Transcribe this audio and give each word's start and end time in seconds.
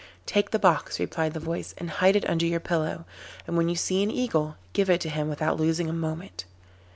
'Take 0.25 0.49
the 0.49 0.57
box,' 0.57 0.99
replied 0.99 1.31
the 1.35 1.39
voice, 1.39 1.75
'and 1.77 1.91
hide 2.01 2.15
it 2.15 2.27
under 2.27 2.43
your 2.47 2.59
pillow, 2.59 3.05
and 3.45 3.55
when 3.55 3.69
you 3.69 3.75
see 3.75 4.01
an 4.01 4.09
Eagle, 4.09 4.55
give 4.73 4.89
it 4.89 4.99
to 4.99 5.09
him 5.09 5.29
without 5.29 5.59
losing 5.59 5.87
a 5.87 5.93
moment. 5.93 6.43